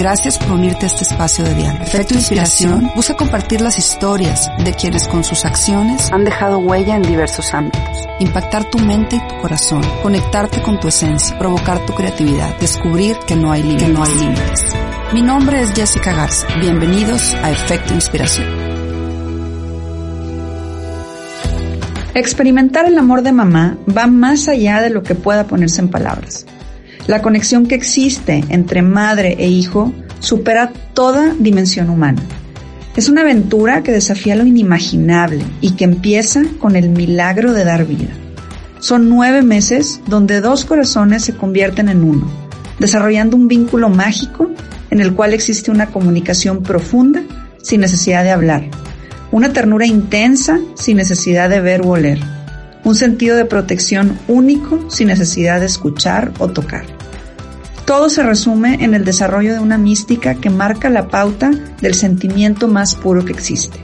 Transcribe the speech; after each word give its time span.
Gracias 0.00 0.38
por 0.38 0.52
unirte 0.52 0.86
a 0.86 0.88
este 0.88 1.04
espacio 1.04 1.44
de 1.44 1.54
diálogo. 1.54 1.84
Efecto 1.84 2.14
Inspiración 2.14 2.90
busca 2.96 3.14
compartir 3.14 3.60
las 3.60 3.76
historias 3.76 4.50
de 4.64 4.72
quienes 4.72 5.06
con 5.06 5.24
sus 5.24 5.44
acciones 5.44 6.10
han 6.10 6.24
dejado 6.24 6.58
huella 6.58 6.96
en 6.96 7.02
diversos 7.02 7.52
ámbitos. 7.52 8.08
Impactar 8.18 8.64
tu 8.70 8.78
mente 8.78 9.16
y 9.16 9.28
tu 9.28 9.36
corazón, 9.42 9.82
conectarte 10.02 10.62
con 10.62 10.80
tu 10.80 10.88
esencia, 10.88 11.38
provocar 11.38 11.84
tu 11.84 11.92
creatividad, 11.92 12.56
descubrir 12.58 13.18
que 13.26 13.36
no 13.36 13.52
hay 13.52 13.62
límites. 13.62 13.88
No 13.90 14.02
hay 14.02 14.14
límites. 14.14 14.74
Mi 15.12 15.20
nombre 15.20 15.60
es 15.60 15.72
Jessica 15.74 16.14
Garza. 16.14 16.46
Bienvenidos 16.58 17.34
a 17.34 17.50
Efecto 17.50 17.92
Inspiración. 17.92 18.48
Experimentar 22.14 22.86
el 22.86 22.96
amor 22.96 23.20
de 23.20 23.32
mamá 23.32 23.76
va 23.94 24.06
más 24.06 24.48
allá 24.48 24.80
de 24.80 24.88
lo 24.88 25.02
que 25.02 25.14
pueda 25.14 25.44
ponerse 25.44 25.82
en 25.82 25.90
palabras. 25.90 26.46
La 27.06 27.22
conexión 27.22 27.66
que 27.66 27.74
existe 27.74 28.44
entre 28.48 28.82
madre 28.82 29.36
e 29.38 29.48
hijo 29.48 29.92
supera 30.20 30.72
toda 30.94 31.34
dimensión 31.38 31.90
humana. 31.90 32.22
Es 32.96 33.08
una 33.08 33.22
aventura 33.22 33.82
que 33.82 33.92
desafía 33.92 34.36
lo 34.36 34.44
inimaginable 34.44 35.44
y 35.60 35.72
que 35.72 35.84
empieza 35.84 36.42
con 36.58 36.76
el 36.76 36.90
milagro 36.90 37.52
de 37.52 37.64
dar 37.64 37.86
vida. 37.86 38.10
Son 38.80 39.08
nueve 39.08 39.42
meses 39.42 40.00
donde 40.06 40.40
dos 40.40 40.64
corazones 40.64 41.24
se 41.24 41.34
convierten 41.34 41.88
en 41.88 42.02
uno, 42.02 42.30
desarrollando 42.78 43.36
un 43.36 43.48
vínculo 43.48 43.88
mágico 43.88 44.50
en 44.90 45.00
el 45.00 45.14
cual 45.14 45.32
existe 45.32 45.70
una 45.70 45.86
comunicación 45.86 46.62
profunda 46.62 47.22
sin 47.62 47.80
necesidad 47.80 48.24
de 48.24 48.30
hablar, 48.30 48.64
una 49.30 49.52
ternura 49.52 49.86
intensa 49.86 50.58
sin 50.74 50.96
necesidad 50.96 51.48
de 51.48 51.60
ver 51.60 51.82
o 51.82 51.90
oler, 51.90 52.18
un 52.84 52.94
sentido 52.94 53.36
de 53.36 53.44
protección 53.44 54.18
único 54.28 54.90
sin 54.90 55.08
necesidad 55.08 55.60
de 55.60 55.66
escuchar 55.66 56.32
o 56.38 56.48
tocar. 56.48 56.99
Todo 57.90 58.08
se 58.08 58.22
resume 58.22 58.84
en 58.84 58.94
el 58.94 59.04
desarrollo 59.04 59.52
de 59.52 59.58
una 59.58 59.76
mística 59.76 60.36
que 60.36 60.48
marca 60.48 60.88
la 60.90 61.08
pauta 61.08 61.50
del 61.80 61.94
sentimiento 61.94 62.68
más 62.68 62.94
puro 62.94 63.24
que 63.24 63.32
existe. 63.32 63.80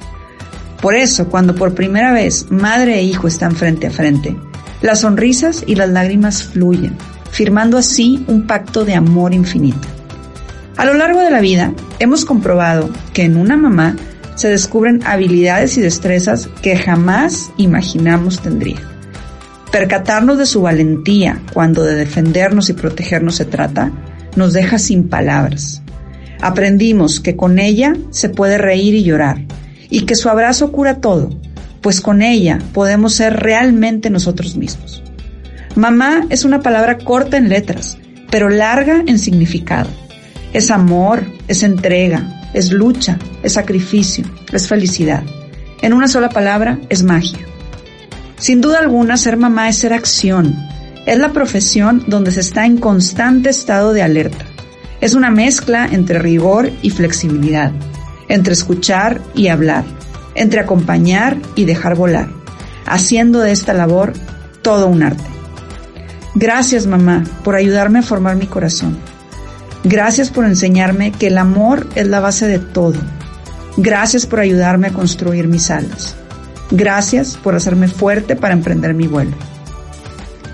Por 0.81 0.95
eso, 0.95 1.29
cuando 1.29 1.57
por 1.57 1.75
primera 1.75 2.13
vez 2.13 2.49
madre 2.49 3.01
e 3.01 3.03
hijo 3.03 3.27
están 3.27 3.57
frente 3.57 3.89
a 3.89 3.91
frente, 3.91 4.37
las 4.81 5.01
sonrisas 5.01 5.65
y 5.67 5.75
las 5.75 5.91
lágrimas 5.91 6.45
fluyen, 6.45 6.97
firmando 7.33 7.79
así 7.79 8.25
un 8.29 8.47
pacto 8.47 8.85
de 8.85 8.95
amor 8.95 9.35
infinito. 9.35 9.89
A 10.77 10.85
lo 10.85 10.95
largo 10.95 11.21
de 11.21 11.33
la 11.33 11.41
vida, 11.41 11.73
hemos 11.99 12.25
comprobado 12.25 12.89
que 13.13 13.25
en 13.25 13.37
una 13.37 13.57
mamá 13.57 13.97
se 14.37 14.49
descubren 14.49 15.01
habilidades 15.05 15.79
y 15.79 15.81
destrezas 15.81 16.49
que 16.63 16.77
jamás 16.77 17.51
imaginamos 17.57 18.39
tendría. 18.41 18.96
Percatarnos 19.77 20.39
de 20.39 20.47
su 20.47 20.63
valentía 20.63 21.43
cuando 21.53 21.85
de 21.85 21.97
defendernos 21.97 22.71
y 22.71 22.73
protegernos 22.73 23.37
se 23.37 23.45
trata, 23.45 23.93
nos 24.35 24.55
deja 24.55 24.79
sin 24.79 25.11
palabras. 25.11 25.83
Aprendimos 26.41 27.21
que 27.21 27.37
con 27.37 27.59
ella 27.59 27.93
se 28.09 28.31
puede 28.31 28.57
reír 28.57 28.95
y 28.95 29.03
llorar, 29.03 29.45
y 29.91 30.07
que 30.07 30.15
su 30.15 30.31
abrazo 30.31 30.73
cura 30.73 31.03
todo, 31.03 31.29
pues 31.83 32.01
con 32.01 32.23
ella 32.23 32.59
podemos 32.73 33.13
ser 33.13 33.37
realmente 33.37 34.09
nosotros 34.09 34.57
mismos. 34.57 35.03
Mamá 35.75 36.25
es 36.31 36.47
una 36.47 36.63
palabra 36.63 36.97
corta 36.97 37.37
en 37.37 37.51
letras, 37.51 37.99
pero 38.31 38.49
larga 38.49 39.05
en 39.07 39.19
significado. 39.19 39.91
Es 40.55 40.71
amor, 40.71 41.23
es 41.49 41.63
entrega, 41.63 42.49
es 42.55 42.73
lucha, 42.73 43.19
es 43.43 43.53
sacrificio, 43.53 44.25
es 44.51 44.69
felicidad. 44.69 45.23
En 45.83 45.93
una 45.93 46.09
sola 46.09 46.31
palabra, 46.31 46.79
es 46.89 47.03
magia. 47.03 47.41
Sin 48.39 48.61
duda 48.61 48.81
alguna, 48.81 49.17
ser 49.17 49.37
mamá 49.37 49.69
es 49.69 49.79
ser 49.79 49.93
acción. 49.93 50.55
Es 51.07 51.19
la 51.19 51.33
profesión 51.33 52.05
donde 52.07 52.33
se 52.33 52.41
está 52.41 52.67
en 52.67 52.79
constante 52.79 53.49
estado 53.49 53.93
de 53.93 54.03
alerta. 54.03 54.45
Es 55.01 55.15
una 55.15 55.31
mezcla 55.31 55.87
entre 55.91 56.19
rigor 56.19 56.71
y 56.83 56.91
flexibilidad, 56.91 57.73
entre 58.29 58.53
escuchar 58.53 59.21
y 59.35 59.49
hablar, 59.49 59.85
entre 60.35 60.61
acompañar 60.61 61.37
y 61.55 61.65
dejar 61.65 61.95
volar, 61.97 62.29
haciendo 62.87 63.41
de 63.41 63.53
esta 63.53 63.73
labor 63.73 64.13
todo 64.63 64.87
un 64.87 65.03
arte. 65.03 65.25
Gracias 66.35 66.87
mamá 66.87 67.25
por 67.45 67.55
ayudarme 67.55 68.01
a 68.01 68.03
formar 68.03 68.37
mi 68.37 68.47
corazón. 68.47 68.99
Gracias 69.85 70.31
por 70.31 70.45
enseñarme 70.45 71.13
que 71.13 71.29
el 71.29 71.39
amor 71.39 71.87
es 71.95 72.07
la 72.09 72.21
base 72.21 72.47
de 72.47 72.59
todo. 72.59 72.99
Gracias 73.77 74.27
por 74.27 74.41
ayudarme 74.41 74.89
a 74.89 74.93
construir 74.93 75.47
mis 75.49 75.71
alas. 75.71 76.17
Gracias 76.71 77.37
por 77.37 77.55
hacerme 77.55 77.89
fuerte 77.89 78.37
para 78.37 78.55
emprender 78.55 78.95
mi 78.95 79.07
vuelo. 79.07 79.37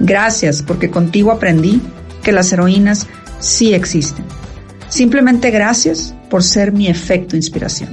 Gracias 0.00 0.62
porque 0.62 0.90
contigo 0.90 1.32
aprendí 1.32 1.80
que 2.22 2.32
las 2.32 2.52
heroínas 2.52 3.06
sí 3.38 3.74
existen. 3.74 4.24
Simplemente 4.88 5.50
gracias 5.50 6.14
por 6.28 6.42
ser 6.42 6.72
mi 6.72 6.88
efecto 6.88 7.36
inspiración. 7.36 7.90